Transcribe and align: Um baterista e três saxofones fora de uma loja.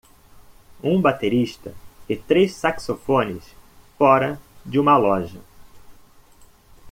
Um 0.83 0.99
baterista 0.99 1.75
e 2.09 2.15
três 2.15 2.55
saxofones 2.55 3.53
fora 3.99 4.41
de 4.65 4.79
uma 4.79 4.97
loja. 4.97 5.39